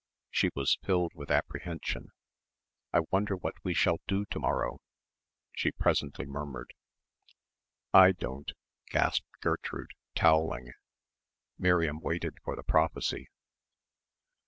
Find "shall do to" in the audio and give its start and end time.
3.75-4.39